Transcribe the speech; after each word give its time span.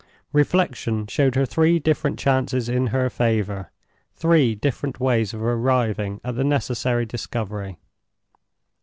Reflection 0.33 1.05
showed 1.05 1.35
her 1.35 1.45
three 1.45 1.77
different 1.77 2.17
chances 2.17 2.67
in 2.67 2.87
her 2.87 3.07
favor—three 3.07 4.55
different 4.55 4.99
ways 4.99 5.31
of 5.31 5.43
arriving 5.43 6.19
at 6.23 6.33
the 6.35 6.43
necessary 6.43 7.05
discovery. 7.05 7.77